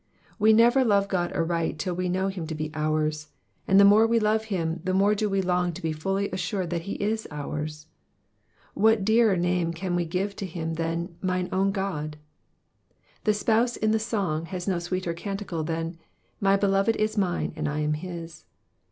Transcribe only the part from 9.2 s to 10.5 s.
name can we give to